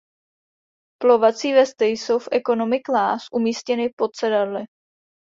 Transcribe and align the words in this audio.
Plovací 1.01 1.53
vesty 1.53 1.85
jsou 1.85 2.19
v 2.19 2.27
economy 2.31 2.79
class 2.79 3.25
umístěny 3.31 3.89
pod 3.97 4.11
sedadly. 4.15 4.63